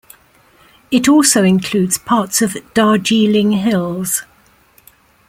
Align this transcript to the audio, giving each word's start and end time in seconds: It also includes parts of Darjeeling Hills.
It 0.89 1.07
also 1.07 1.43
includes 1.43 1.99
parts 1.99 2.41
of 2.41 2.57
Darjeeling 2.73 3.51
Hills. 3.51 4.23